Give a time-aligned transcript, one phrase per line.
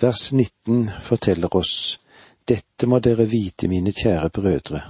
[0.00, 1.98] Vers 19 forteller oss,
[2.48, 4.80] Dette må dere vite, mine kjære brødre,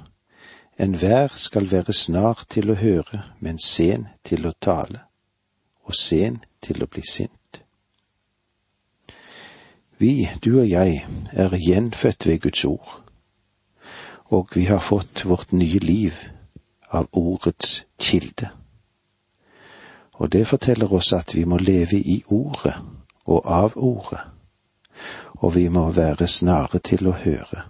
[0.79, 5.03] enhver skal være snar til å høre, men sen til å tale,
[5.83, 7.59] og sen til å bli sint.
[9.99, 11.03] Vi, du og jeg,
[11.33, 12.97] er gjenfødt ved Guds ord,
[14.31, 16.23] og vi har fått vårt nye liv
[16.87, 18.55] av ordets kilde.
[20.23, 22.79] Og det forteller oss at vi må leve i ordet
[23.27, 24.30] og av ordet
[25.41, 27.65] og vi må være snare til å høre.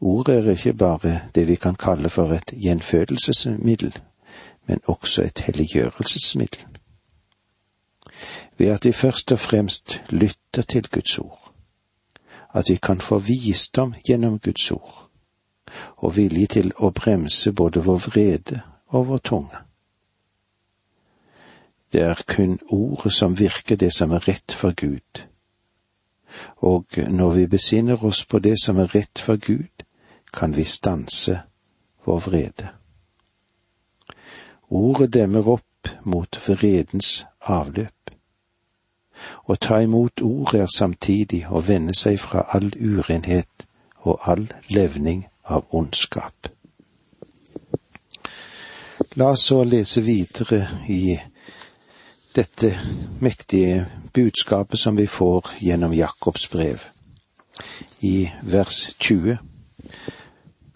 [0.00, 3.98] Ordet er ikke bare det vi kan kalle for et gjenfødelsesmiddel,
[4.66, 6.66] men også et helliggjørelsesmiddel.
[8.58, 11.52] Ved at vi først og fremst lytter til Guds ord,
[12.54, 15.10] at vi kan få visdom gjennom Guds ord,
[15.96, 19.62] og vilje til å bremse både vår vrede og vår tunge.
[21.92, 25.26] Det er kun ordet som virker det som er rett for Gud,
[26.56, 29.84] og når vi besinner oss på det som er rett for Gud,
[30.32, 31.40] kan vi stanse
[32.06, 32.68] vår vrede.
[34.68, 38.10] Ordet demmer opp mot vredens avløp.
[39.46, 43.66] Å ta imot ordet er samtidig å vende seg fra all urenhet
[44.04, 46.50] og all levning av ondskap.
[49.16, 51.16] La oss så lese videre i
[52.36, 52.78] dette
[53.20, 56.80] mektige budskapet som vi får gjennom Jakobs brev,
[58.00, 59.38] i vers 20.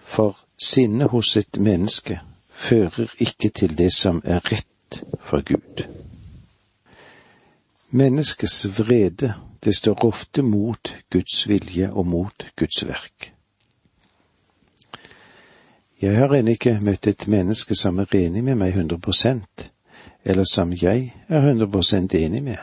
[0.04, 5.84] For sinnet hos et menneske fører ikke til det som er rett for Gud.
[7.90, 13.32] Menneskets vrede, det står ofte mot Guds vilje og mot Guds verk.
[16.00, 19.02] Jeg har ennå ikke møtt et menneske som er enig med meg 100
[20.24, 22.56] eller som jeg er 100% enig med.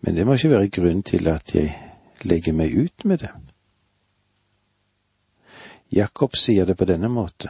[0.00, 1.74] Men det må ikke være grunn til at jeg
[2.22, 3.30] legger meg ut med det.
[5.92, 7.48] Jakob sier det på denne måte.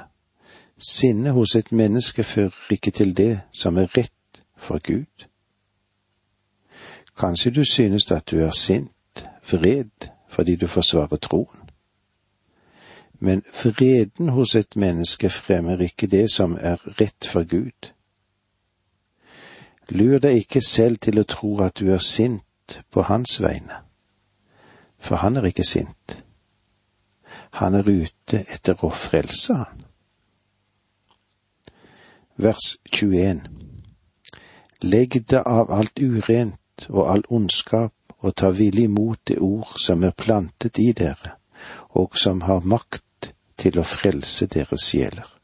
[0.79, 5.27] Sinne hos et menneske fører ikke til det som er rett for Gud.
[7.19, 11.71] Kanskje du synes at du er sint, vred, fordi du forsvarer troen.
[13.19, 17.91] Men freden hos et menneske fremmer ikke det som er rett for Gud.
[19.91, 23.81] Lur deg ikke selv til å tro at du er sint på hans vegne,
[24.99, 26.19] for han er ikke sint.
[27.57, 29.87] Han er ute etter å frelse han.
[32.37, 33.41] Vers 21
[34.85, 40.05] Legg deg av alt urent og all ondskap og ta villig imot det ord som
[40.05, 41.35] er plantet i dere,
[41.99, 45.38] og som har makt til å frelse deres sjeler.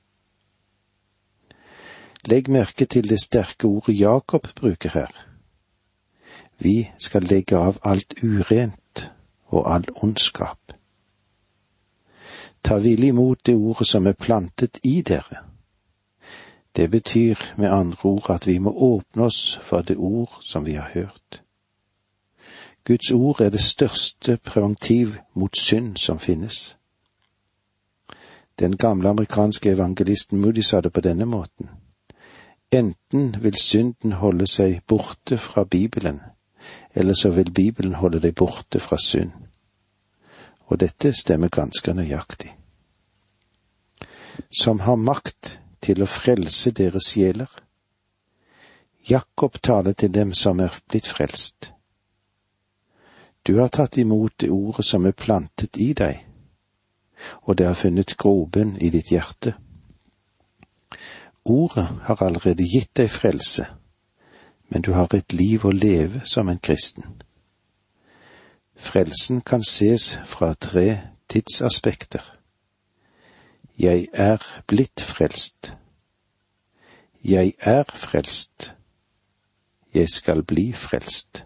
[2.27, 5.27] Legg merke til det sterke ordet Jakob bruker her.
[6.59, 9.13] Vi skal legge av alt urent
[9.47, 10.59] og all ondskap.
[12.65, 15.45] Ta villig imot det ordet som er plantet i dere.
[16.77, 20.73] Det betyr med andre ord at vi må åpne oss for det ord som vi
[20.73, 21.43] har hørt.
[22.85, 26.77] Guds ord er det største preventiv mot synd som finnes.
[28.59, 31.69] Den gamle amerikanske evangelisten Moody sa det på denne måten.
[32.75, 36.21] Enten vil synden holde seg borte fra Bibelen,
[36.95, 39.31] eller så vil Bibelen holde deg borte fra synd.
[40.67, 42.51] Og dette stemmer ganske nøyaktig.
[44.51, 47.51] Som har makt til å frelse deres sjeler.
[49.11, 51.71] Jakob taler til dem som er blitt frelst.
[53.47, 56.25] Du har tatt imot det ordet som er plantet i deg,
[57.45, 59.55] og det har funnet grobunn i ditt hjerte.
[61.45, 63.67] Ordet har allerede gitt deg frelse,
[64.69, 67.05] men du har et liv å leve som en kristen.
[68.75, 72.23] Frelsen kan ses fra tre tidsaspekter.
[73.79, 75.75] Jeg er blitt frelst.
[77.25, 78.75] Jeg er frelst.
[79.95, 81.45] Jeg skal bli frelst.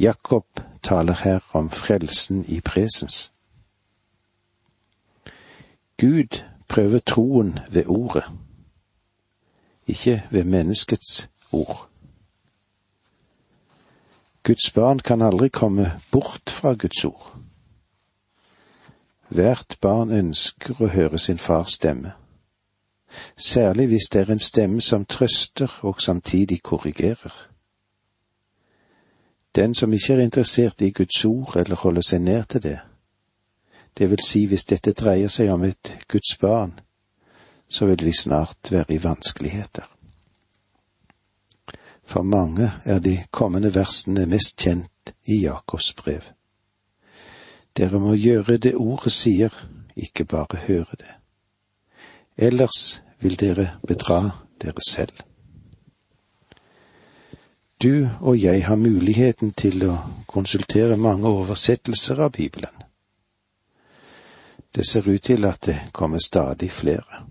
[0.00, 0.46] Jakob
[0.82, 3.32] taler her om frelsen i presens.
[5.96, 8.24] Gud prøve troen ved ordet,
[9.86, 11.88] ikke ved menneskets ord.
[14.42, 17.36] Guds barn kan aldri komme bort fra Guds ord.
[19.28, 22.12] Hvert barn ønsker å høre sin fars stemme,
[23.36, 27.34] særlig hvis det er en stemme som trøster og samtidig korrigerer.
[29.54, 32.78] Den som ikke er interessert i Guds ord eller holder seg nær til det,
[34.00, 36.70] det vil si hvis dette dreier seg om et Guds barn,
[37.68, 39.84] så vil vi snart være i vanskeligheter.
[42.02, 46.32] For mange er de kommende versene mest kjent i Jakobs brev.
[47.76, 49.52] Dere må gjøre det ordet sier,
[49.96, 51.12] ikke bare høre det.
[52.48, 54.22] Ellers vil dere bedra
[54.64, 55.12] dere selv.
[57.82, 62.79] Du og jeg har muligheten til å konsultere mange oversettelser av Bibelen.
[64.74, 67.26] Det ser ut til at det kommer stadig flere.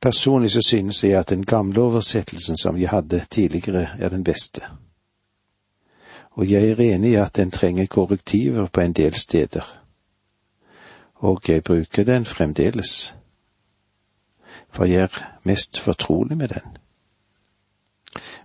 [0.00, 4.60] Personlig så synes jeg at den gamle oversettelsen som jeg hadde tidligere, er den beste.
[6.30, 9.80] Og jeg er enig i at den trenger korrektiver på en del steder.
[11.14, 13.14] Og jeg bruker den fremdeles,
[14.70, 16.76] for jeg er mest fortrolig med den.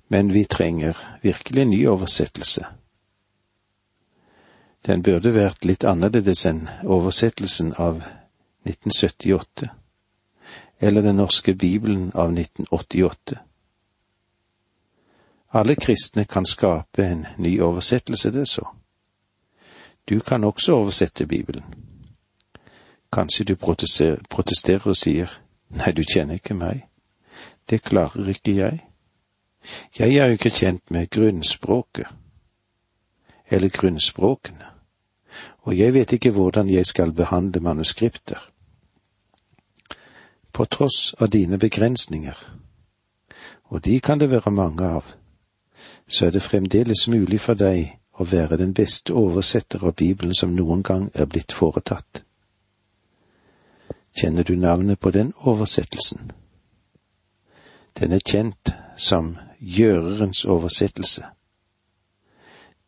[0.07, 2.65] Men vi trenger virkelig en ny oversettelse.
[4.87, 8.03] Den burde vært litt annerledes enn oversettelsen av
[8.67, 9.75] 1978
[10.81, 13.37] eller Den norske bibelen av 1988.
[15.51, 18.67] Alle kristne kan skape en ny oversettelse, det så.
[20.09, 21.63] Du kan også oversette Bibelen.
[23.11, 23.55] Kanskje du
[24.29, 25.31] protesterer og sier
[25.69, 26.85] nei, du kjenner ikke meg.
[27.69, 28.79] Det klarer ikke jeg.
[29.99, 32.07] Jeg er jo ikke kjent med grunnspråket,
[33.49, 34.68] eller grunnspråkene,
[35.63, 38.39] og jeg vet ikke hvordan jeg skal behandle manuskripter
[40.53, 42.37] på tross av dine begrensninger,
[43.69, 45.05] og de kan det være mange av,
[46.07, 50.55] så er det fremdeles mulig for deg å være den beste oversetter av Bibelen som
[50.55, 52.23] noen gang er blitt foretatt.
[54.11, 56.31] Kjenner du navnet på den oversettelsen?
[57.99, 61.23] Den er kjent som Gjørerens oversettelse.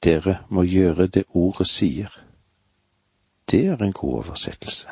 [0.03, 2.11] Dere må gjøre det ordet sier.
[3.51, 4.87] Det er en god oversettelse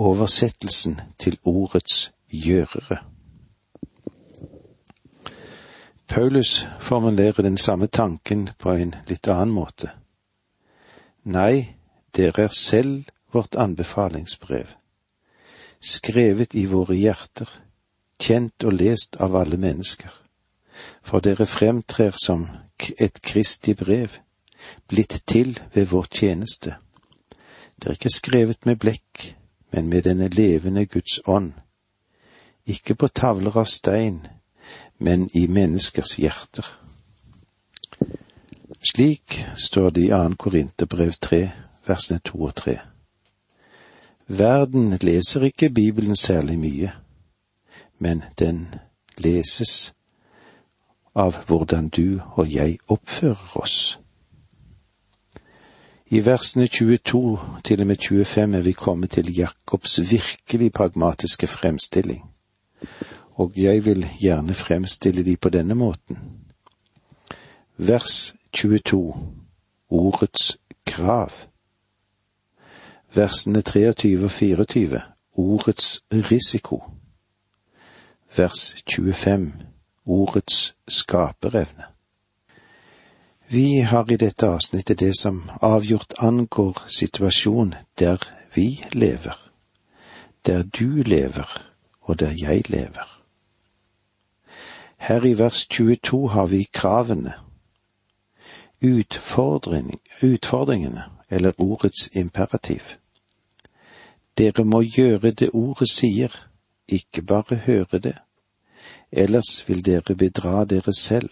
[0.00, 2.98] oversettelsen til ordets gjørere.
[6.08, 9.92] Paulus formulerer den samme tanken på en litt annen måte.
[11.24, 11.76] Nei,
[12.16, 14.72] dere er selv vårt anbefalingsbrev,
[15.80, 17.50] skrevet i våre hjerter,
[18.18, 20.10] kjent og lest av alle mennesker,
[21.02, 22.48] for dere fremtrer som
[22.98, 24.16] et kristig brev,
[24.88, 26.80] blitt til ved vår tjeneste.
[27.80, 29.36] Det er ikke skrevet med blekk,
[29.72, 31.52] men med denne levende Guds ånd,
[32.66, 34.26] ikke på tavler av stein,
[34.98, 36.66] men i menneskers hjerter.
[38.84, 40.34] Slik står det i 2.
[40.36, 41.50] Korinterbrev 3,
[41.86, 42.78] versene 2 og 3.
[44.26, 46.92] Verden leser ikke Bibelen særlig mye,
[47.98, 48.68] men den
[49.18, 49.94] leses
[51.14, 53.99] av hvordan du og jeg oppfører oss.
[56.12, 62.24] I versene 22 til og med 25 er vi kommet til Jakobs virkelig pragmatiske fremstilling,
[63.34, 66.18] og jeg vil gjerne fremstille de på denne måten.
[67.76, 69.14] Vers 22
[69.90, 71.30] Ordets krav.
[73.14, 75.00] Versene 23 og 24
[75.34, 76.82] Ordets risiko.
[78.36, 79.52] Vers 25
[80.06, 81.89] Ordets skaperevne.
[83.52, 88.22] Vi har i dette avsnittet det som avgjort angår situasjonen der
[88.54, 89.34] vi lever,
[90.46, 91.50] der du lever
[92.00, 93.08] og der jeg lever.
[94.96, 97.34] Her i vers 22 har vi kravene,
[98.82, 102.80] Utfordring, utfordringene, eller ordets imperativ.
[104.38, 106.30] Dere må gjøre det ordet sier,
[106.88, 108.16] ikke bare høre det,
[109.12, 111.30] ellers vil dere bedra dere selv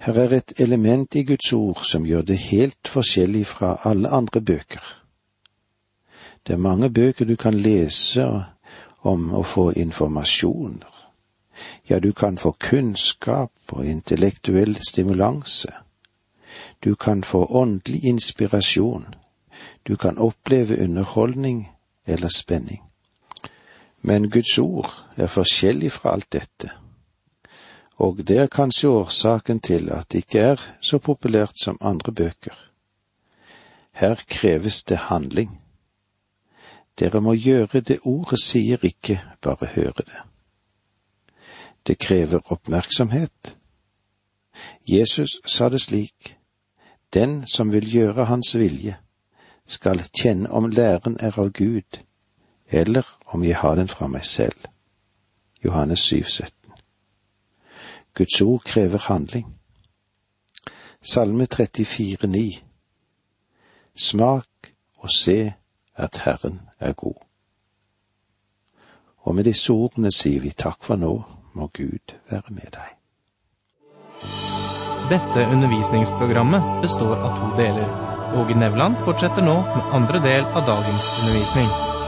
[0.00, 4.40] her er et element i Guds ord som gjør det helt forskjellig fra alle andre
[4.40, 4.80] bøker.
[6.46, 8.24] Det er mange bøker du kan lese
[9.04, 10.96] om å få informasjoner.
[11.90, 15.72] Ja, du kan få kunnskap og intellektuell stimulanse.
[16.84, 19.04] Du kan få åndelig inspirasjon.
[19.88, 21.68] Du kan oppleve underholdning
[22.06, 22.80] eller spenning.
[24.02, 26.79] Men Guds ord er forskjellig fra alt dette
[28.00, 32.56] og det er kanskje årsaken til at det ikke er så populært som andre bøker.
[33.92, 35.60] Her kreves det handling.
[36.98, 40.22] Dere må gjøre det ordet sier, ikke bare høre det.
[41.86, 43.56] Det krever oppmerksomhet.
[44.88, 46.36] Jesus sa det slik,
[47.14, 48.96] Den som vil gjøre Hans vilje,
[49.66, 52.00] skal kjenne om læren er av Gud,
[52.70, 54.68] eller om jeg har den fra meg selv.
[55.64, 56.59] Johannes 7, 17.
[58.14, 59.46] Guds ord krever handling.
[61.02, 62.62] Salme 34, 34,9
[63.96, 65.52] Smak og se
[65.96, 67.14] at Herren er god.
[69.18, 71.12] Og med disse ordene sier vi takk for nå,
[71.52, 72.96] må Gud være med deg.
[75.10, 77.88] Dette undervisningsprogrammet består av to deler.
[78.40, 81.99] Åge Nevland fortsetter nå med andre del av dagens undervisning.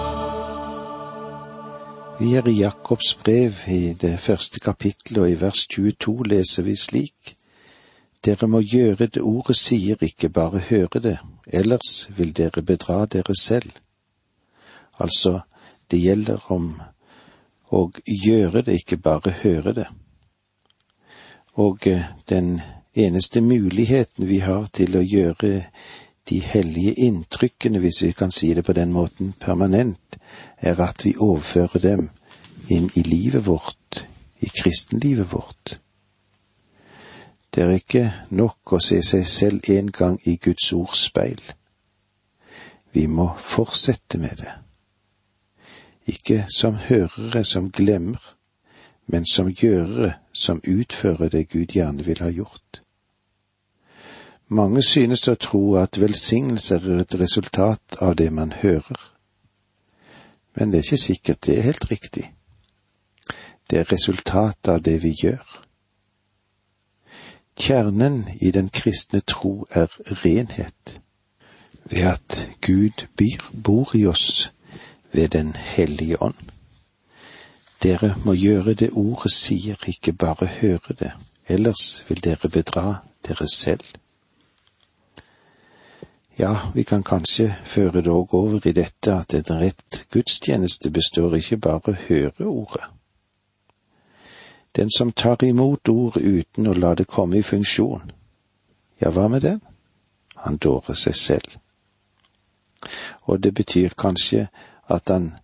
[2.22, 6.76] Vi er i Jakobs brev i det første kapittelet, og i vers 22 leser vi
[6.78, 7.32] slik.
[8.24, 13.34] Dere må gjøre det ordet sier, ikke bare høre det, ellers vil dere bedra dere
[13.40, 13.72] selv.
[15.02, 15.40] Altså,
[15.90, 16.68] det gjelder om
[17.74, 19.88] å gjøre det, ikke bare høre det.
[21.58, 22.60] Og eh, den
[22.94, 25.64] eneste muligheten vi har til å gjøre
[26.28, 30.18] de hellige inntrykkene, hvis vi kan si det på den måten, permanent,
[30.58, 32.10] er at vi overfører dem
[32.70, 34.06] inn i livet vårt,
[34.40, 35.80] i kristenlivet vårt.
[37.54, 41.42] Det er ikke nok å se seg selv en gang i Guds ords speil.
[42.92, 44.52] Vi må fortsette med det.
[46.06, 48.20] Ikke som hørere som glemmer,
[49.06, 52.81] men som gjørere som utfører det Gud gjerne vil ha gjort.
[54.52, 58.98] Mange synes å tro at velsignelse er et resultat av det man hører.
[60.54, 62.24] Men det er ikke sikkert det er helt riktig.
[63.70, 65.46] Det er resultatet av det vi gjør.
[67.56, 69.88] Kjernen i den kristne tro er
[70.24, 71.00] renhet,
[71.84, 73.06] ved at Gud
[73.64, 74.52] bor i oss
[75.12, 76.52] ved Den hellige ånd.
[77.82, 81.12] Dere må gjøre det ordet sier, ikke bare høre det,
[81.48, 82.96] ellers vil dere bedra
[83.28, 84.01] dere selv.
[86.42, 91.56] Ja, vi kan kanskje føre òg over i dette at en rett gudstjeneste består ikke
[91.56, 92.82] bare høre ordet.
[94.76, 98.10] Den som tar imot ordet uten å la det komme i funksjon,
[98.98, 99.62] ja, hva med den?
[100.42, 101.56] Han dårer seg selv.
[103.22, 104.48] Og det betyr kanskje
[104.90, 105.36] at han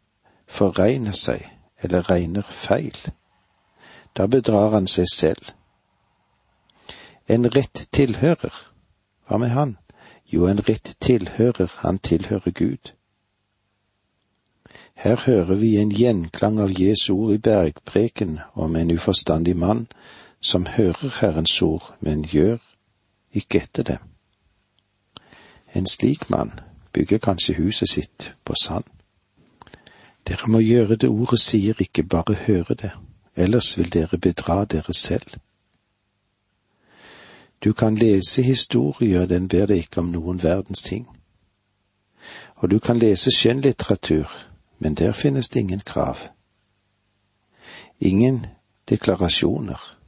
[0.50, 1.46] forregner seg,
[1.82, 2.98] eller regner feil.
[4.18, 5.52] Da bedrar han seg selv.
[7.28, 8.64] En rett tilhører,
[9.28, 9.78] hva med han?
[10.32, 12.92] Jo, en rett tilhører, han tilhører Gud.
[14.94, 19.86] Her hører vi en gjenklang av Jesu ord i bergpreken om en uforstandig mann
[20.40, 22.58] som hører Herrens ord, men gjør
[23.32, 24.04] ikke etter dem.
[25.74, 26.52] En slik mann
[26.92, 28.84] bygger kanskje huset sitt på sand.
[30.28, 32.90] Dere må gjøre det ordet sier, ikke bare høre det,
[33.36, 35.38] ellers vil dere bedra dere selv.
[37.64, 41.08] Du kan lese historier, den ber deg ikke om noen verdens ting.
[42.62, 44.30] Og du kan lese skjønnlitteratur,
[44.78, 46.18] men der finnes det ingen krav.
[47.98, 48.46] Ingen
[48.88, 49.98] deklarasjoner.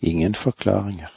[0.00, 1.12] Ingen forklaringer.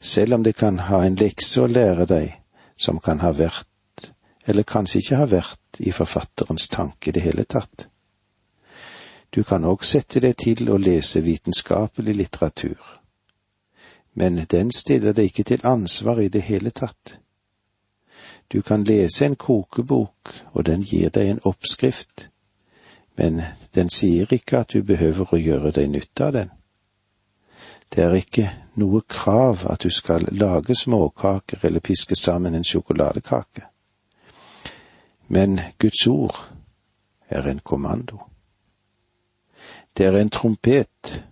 [0.00, 2.36] Selv om det kan ha en lekse å lære deg
[2.76, 4.12] som kan ha vært,
[4.46, 7.88] eller kanskje ikke ha vært, i forfatterens tanke i det hele tatt.
[9.30, 12.96] Du kan òg sette deg til å lese vitenskapelig litteratur
[14.18, 17.18] men den stiller deg ikke til ansvar i det hele tatt.
[18.48, 22.28] Du kan lese en kokebok, og den gir deg en oppskrift,
[23.16, 23.42] men
[23.74, 26.52] den sier ikke at du behøver å gjøre deg nytte av den.
[27.92, 28.46] Det er ikke
[28.80, 33.66] noe krav at du skal lage småkaker eller piske sammen en sjokoladekake.
[35.28, 36.40] Men Guds ord
[37.28, 38.22] er en kommando.
[39.96, 41.22] Det er en trompet,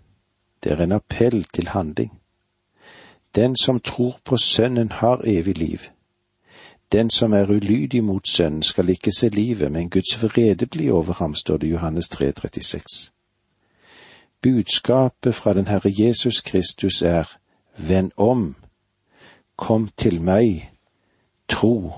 [0.61, 2.13] det er en appell til handling.
[3.35, 5.79] Den som tror på Sønnen har evig liv.
[6.93, 11.13] Den som er ulydig mot Sønnen skal ikke se livet, men Guds vrede blir over
[11.13, 13.11] ham, står det i Johannes 3, 36.
[14.43, 17.37] Budskapet fra den Herre Jesus Kristus er
[17.77, 18.57] Vend om,
[19.57, 20.71] kom til meg,
[21.49, 21.93] tro.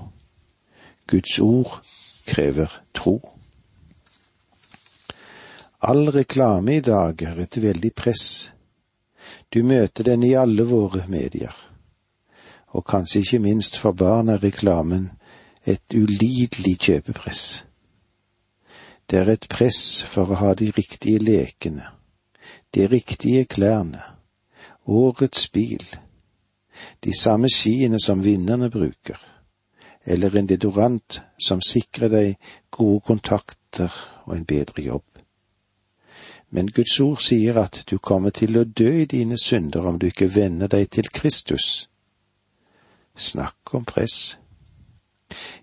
[1.07, 1.81] Guds ord
[2.27, 3.29] krever tro.
[5.81, 8.53] All reklame i dag er et veldig press
[9.53, 11.53] du møter den i alle våre medier.
[12.75, 15.09] Og kanskje ikke minst for barn er reklamen
[15.67, 17.63] et ulidelig kjøpepress.
[19.09, 21.85] Det er et press for å ha de riktige lekene,
[22.75, 24.03] de riktige klærne,
[24.87, 25.83] årets bil,
[27.03, 29.19] de samme skiene som vinnerne bruker,
[30.05, 33.91] eller en deodorant som sikrer deg gode kontakter
[34.25, 35.06] og en bedre jobb.
[36.49, 40.07] Men Guds ord sier at du kommer til å dø i dine synder om du
[40.07, 41.89] ikke venner deg til Kristus.
[43.15, 44.37] Snakk om press.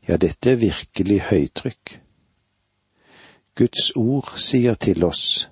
[0.09, 2.00] Ja, dette er virkelig høytrykk.
[3.55, 5.49] Guds ord sier til oss,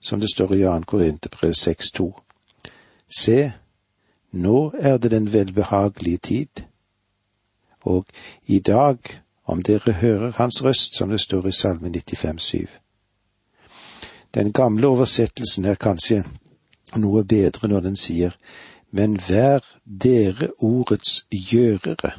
[0.00, 0.76] som det står i 2.
[0.90, 2.10] Korinterbrev 6,2,
[3.08, 3.52] Se,
[4.32, 6.64] nå er det den velbehagelige tid,
[7.80, 8.06] og
[8.46, 8.98] i dag,
[9.44, 12.83] om dere hører Hans røst, som det står i Salme 95,7
[14.34, 16.24] Den gamle oversettelsen er kanskje
[16.98, 18.34] noe bedre når den sier
[18.94, 22.12] men vær dere ordets gjørere.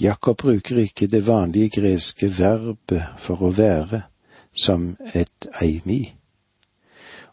[0.00, 4.02] Jakob bruker ikke det vanlige greske verbet for å være
[4.52, 6.02] som et eimi.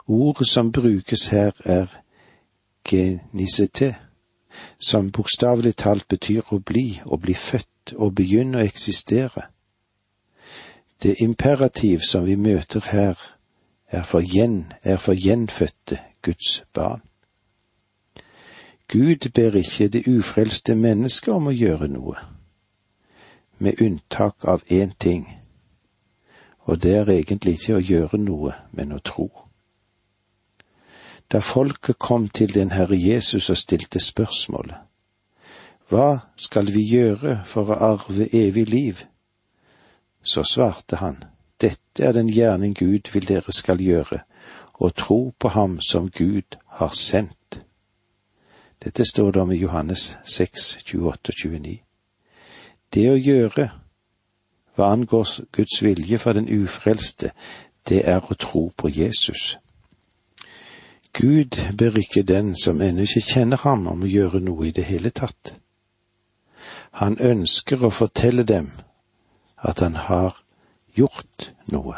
[0.07, 1.91] Ordet som brukes her er
[2.87, 3.95] genisete,
[4.79, 9.49] som bokstavelig talt betyr å bli, å bli født, å begynne å eksistere.
[11.03, 13.17] Det imperativ som vi møter her,
[13.87, 17.01] er for, gjen, er for gjenfødte Guds barn.
[18.87, 22.15] Gud ber ikke det ufrelste mennesket om å gjøre noe,
[23.57, 25.27] med unntak av én ting,
[26.59, 29.29] og det er egentlig ikke å gjøre noe, men å tro.
[31.31, 34.77] Da folket kom til den Herre Jesus og stilte spørsmålet,
[35.89, 39.05] Hva skal vi gjøre for å arve evig liv?
[40.23, 41.23] Så svarte han,
[41.61, 44.19] Dette er den gjerning Gud vil dere skal gjøre,
[44.73, 47.61] og tro på ham som Gud har sendt.
[48.83, 51.79] Dette står det om i Johannes 6, 28 og 29.
[52.93, 53.69] Det å gjøre
[54.75, 57.31] hva angår Guds vilje for den ufrelste,
[57.89, 59.57] det er å tro på Jesus.
[61.13, 64.87] Gud ber ikke den som ennå ikke kjenner ham om å gjøre noe i det
[64.87, 65.57] hele tatt.
[67.03, 68.71] Han ønsker å fortelle dem
[69.61, 70.37] at han har
[70.97, 71.97] gjort noe.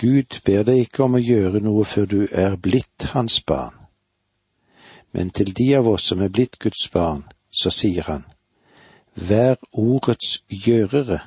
[0.00, 3.76] Gud ber deg ikke om å gjøre noe før du er blitt hans barn,
[5.12, 8.24] men til de av oss som er blitt Guds barn, så sier han,
[9.14, 11.20] vær ordets gjørere,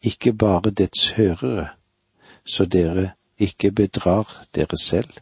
[0.00, 1.68] ikke bare dets hørere,
[2.44, 5.12] så dere ikke bedrar dere selv.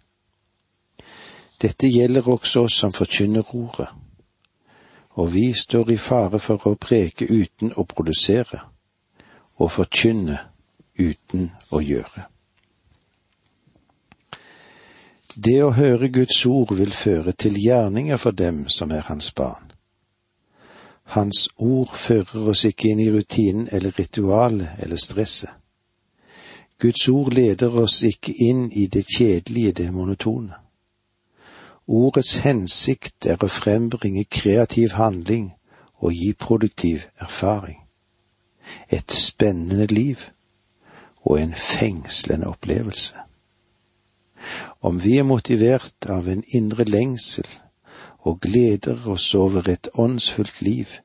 [1.61, 3.89] Dette gjelder også oss som forkynner ordet,
[5.17, 8.61] og vi står i fare for å preke uten å produsere,
[9.57, 10.39] og forkynne
[10.99, 12.27] uten å gjøre.
[15.37, 19.73] Det å høre Guds ord vil føre til gjerninger for dem som er hans barn.
[21.17, 25.53] Hans ord fører oss ikke inn i rutinen eller ritualet eller stresset.
[26.79, 30.66] Guds ord leder oss ikke inn i det kjedelige, det monotone.
[31.87, 35.53] Ordets hensikt er å frembringe kreativ handling
[36.03, 37.79] og gi produktiv erfaring.
[38.91, 40.27] Et spennende liv
[41.23, 43.15] og en fengslende opplevelse.
[44.83, 47.47] Om vi er motivert av en indre lengsel
[48.27, 50.99] og gleder oss over et åndsfullt liv,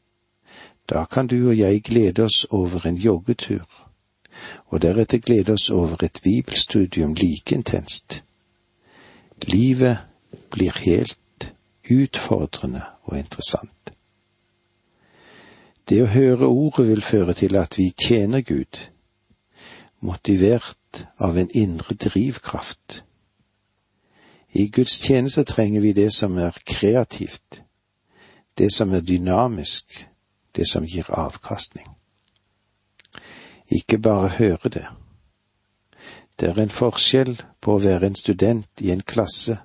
[0.89, 3.65] da kan du og jeg glede oss over en joggetur
[4.67, 8.23] og deretter glede oss over et bibelstudium like intenst.
[9.47, 9.97] Livet
[10.51, 11.53] blir helt
[11.91, 13.93] utfordrende og interessant.
[15.89, 18.79] Det å høre ordet vil føre til at vi tjener Gud,
[19.99, 23.03] motivert av en indre drivkraft.
[24.53, 27.63] I Guds tjeneste trenger vi det som er kreativt,
[28.57, 30.07] det som er dynamisk,
[30.55, 31.87] det som gir avkastning.
[33.71, 34.87] Ikke bare høre det.
[36.39, 39.59] Det er en forskjell på å være en student i en klasse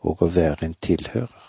[0.00, 1.46] og å være en tilhører.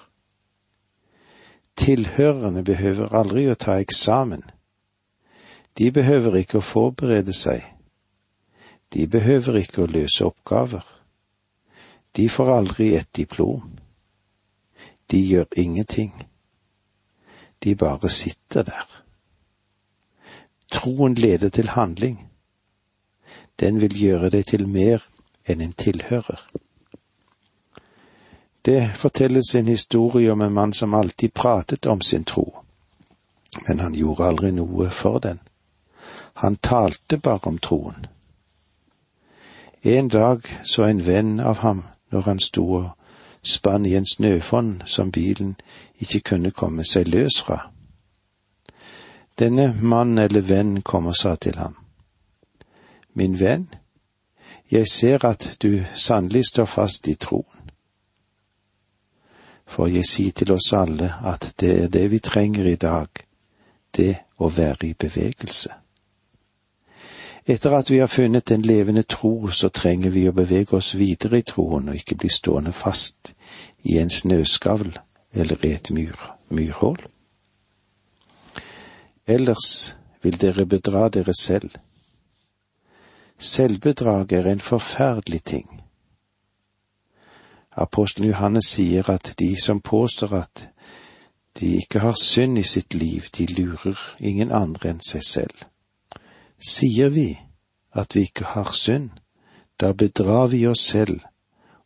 [1.78, 4.44] Tilhørerne behøver aldri å ta eksamen.
[5.78, 7.62] De behøver ikke å forberede seg.
[8.94, 10.86] De behøver ikke å løse oppgaver.
[12.18, 13.76] De får aldri et diplom.
[15.12, 16.14] De gjør ingenting.
[17.64, 18.88] De bare sitter der.
[20.72, 22.24] Troen leder til handling.
[23.60, 25.06] Den vil gjøre deg til mer
[25.46, 26.42] enn en tilhører.
[28.68, 32.58] Det fortelles en historie om en mann som alltid pratet om sin tro,
[33.68, 35.40] men han gjorde aldri noe for den.
[36.34, 38.06] Han talte bare om troen.
[39.82, 42.90] En dag så en venn av ham når han sto og
[43.42, 45.56] spann i en snøfonn som bilen
[46.04, 47.72] ikke kunne komme seg løs fra.
[49.40, 51.78] Denne mann eller venn kom og sa til ham,
[53.14, 53.70] Min venn,
[54.72, 57.57] jeg ser at du sannelig står fast i troen.
[59.78, 63.08] For jeg sier til oss alle at det er det vi trenger i dag,
[63.94, 65.76] det å være i bevegelse.
[67.48, 71.40] Etter at vi har funnet en levende tro, så trenger vi å bevege oss videre
[71.40, 73.32] i troen og ikke bli stående fast
[73.86, 74.98] i en snøskavl
[75.38, 76.18] eller i et myr,
[76.50, 77.06] myrhull
[79.28, 81.76] ellers vil dere bedra dere selv.
[83.38, 85.77] Selvbedrag er en forferdelig ting.
[87.78, 90.68] Apostelen Johannes sier at de som påstår at
[91.60, 95.66] de ikke har synd i sitt liv, de lurer ingen andre enn seg selv.
[96.58, 97.30] Sier vi
[97.94, 99.10] at vi ikke har synd,
[99.80, 101.22] da bedrar vi oss selv,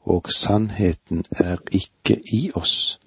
[0.01, 2.99] og sannheten er ikke i oss.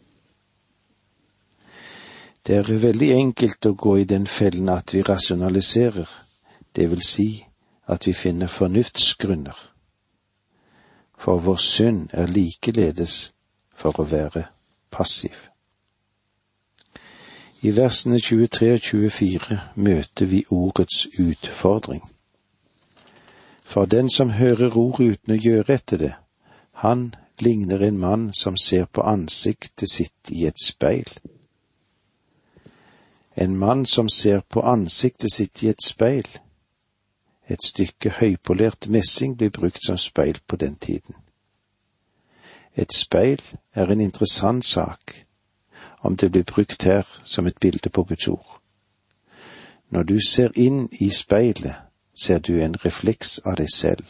[2.46, 6.08] Det er veldig enkelt å gå i den fellen at vi rasjonaliserer,
[6.76, 7.28] det vil si
[7.88, 9.73] at vi finner fornuftsgrunner.
[11.18, 13.32] For vår synd er likeledes
[13.74, 14.46] for å være
[14.90, 15.48] passiv.
[17.64, 22.02] I versene 23 og 24 møter vi ordets utfordring.
[23.64, 26.12] For den som hører ord uten å gjøre etter det,
[26.84, 31.08] han ligner en mann som ser på ansiktet sitt i et speil.
[33.36, 36.28] En mann som ser på ansiktet sitt i et speil.
[37.48, 41.14] Et stykke høypolert messing blir brukt som speil på den tiden.
[42.76, 43.42] Et speil
[43.74, 45.26] er en interessant sak,
[46.00, 48.60] om det blir brukt her som et bilde på Guds ord.
[49.90, 51.76] Når du ser inn i speilet,
[52.14, 54.04] ser du en refleks av deg selv.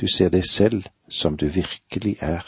[0.00, 2.44] Du ser deg selv som du virkelig er.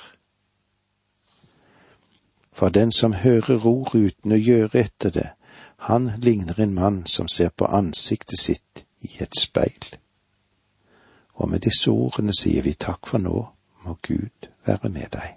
[2.53, 5.31] For den som hører ord uten å gjøre etter det,
[5.77, 9.89] han ligner en mann som ser på ansiktet sitt i et speil.
[11.37, 13.41] Og med disse ordene sier vi takk for nå,
[13.87, 15.37] må Gud være med deg.